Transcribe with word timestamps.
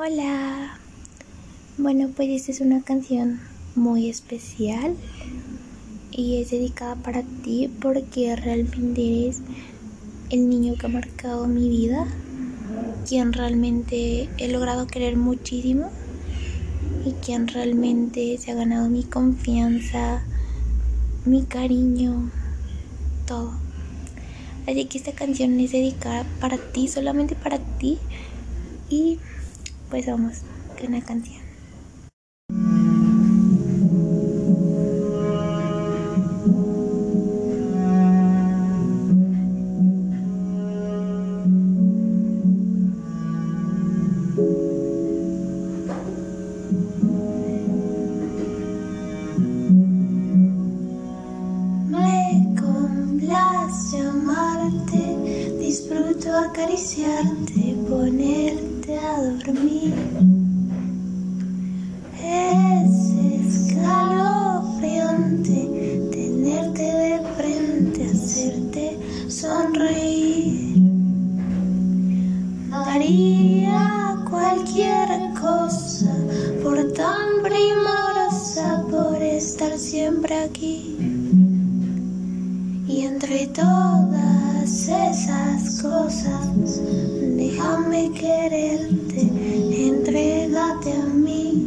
Hola. 0.00 0.78
Bueno, 1.76 2.08
pues 2.14 2.28
esta 2.28 2.52
es 2.52 2.60
una 2.60 2.84
canción 2.84 3.40
muy 3.74 4.08
especial 4.08 4.94
y 6.12 6.40
es 6.40 6.52
dedicada 6.52 6.94
para 6.94 7.24
ti 7.42 7.68
porque 7.82 8.36
realmente 8.36 9.24
eres 9.24 9.42
el 10.30 10.48
niño 10.48 10.76
que 10.78 10.86
ha 10.86 10.88
marcado 10.88 11.48
mi 11.48 11.68
vida, 11.68 12.06
quien 13.08 13.32
realmente 13.32 14.28
he 14.38 14.46
logrado 14.52 14.86
querer 14.86 15.16
muchísimo 15.16 15.90
y 17.04 17.10
quien 17.14 17.48
realmente 17.48 18.38
se 18.38 18.52
ha 18.52 18.54
ganado 18.54 18.88
mi 18.88 19.02
confianza, 19.02 20.22
mi 21.24 21.42
cariño, 21.42 22.30
todo. 23.26 23.52
Así 24.64 24.84
que 24.84 24.98
esta 24.98 25.10
canción 25.10 25.58
es 25.58 25.72
dedicada 25.72 26.24
para 26.40 26.56
ti, 26.56 26.86
solamente 26.86 27.34
para 27.34 27.58
ti 27.80 27.98
y 28.88 29.18
pues 29.90 30.06
vamos 30.06 30.42
con 30.78 30.92
la 30.92 31.00
canción. 31.00 31.38
Me 51.88 52.54
complace 52.60 54.00
amarte, 54.00 55.56
disfruto 55.58 56.36
acariciarte, 56.36 57.77
Es 62.20 62.90
escalofriante 63.68 65.58
tenerte 66.10 66.82
de 66.82 67.20
frente, 67.36 68.04
hacerte 68.10 68.98
sonreír. 69.28 70.82
Daría 72.70 74.16
cualquier 74.28 75.08
cosa 75.40 76.12
por 76.62 76.92
tan 76.92 77.42
primorosa, 77.42 78.84
por 78.90 79.22
estar 79.22 79.78
siempre 79.78 80.34
aquí. 80.34 81.17
Entre 83.10 83.46
todas 83.46 84.86
esas 84.86 85.80
cosas, 85.80 86.78
déjame 87.36 88.12
quererte, 88.12 89.22
entrégate 89.88 90.92
a 90.92 91.06
mí. 91.06 91.57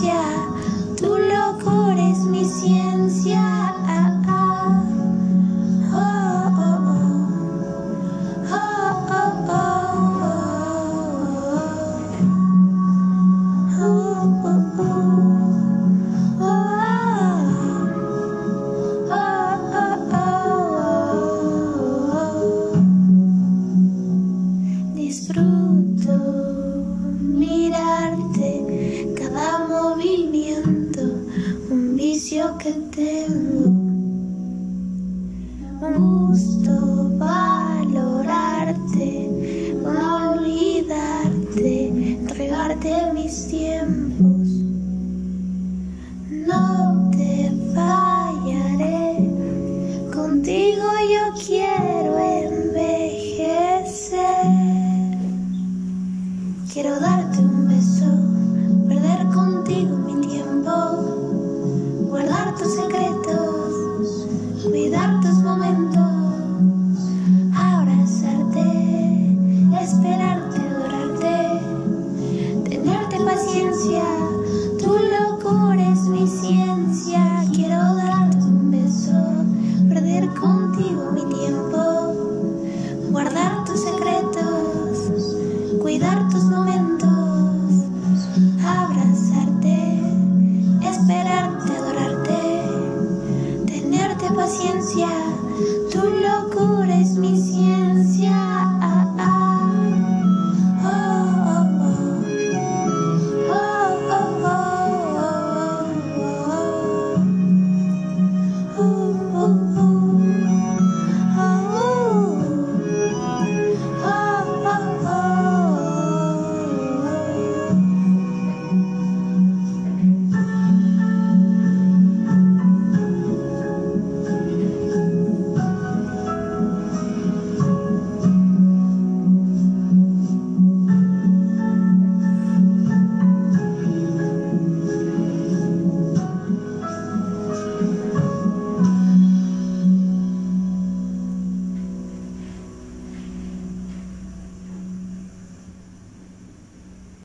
yeah. 0.00 0.57
Tengo. 32.90 33.64
Un 35.80 35.94
gusto 36.28 36.72
valorarte, 37.18 39.10
no 39.82 40.32
olvidarte, 40.32 41.88
entregarte 41.88 42.90
mis 43.14 43.48
tiempos. 43.48 44.48
No 46.30 47.10
te 47.12 47.52
fallaré, 47.74 49.30
contigo 50.12 50.86
yo 51.14 51.24
quiero 51.46 52.18
envejecer. 52.18 53.68
Quiero 56.72 56.92
darte 57.00 57.17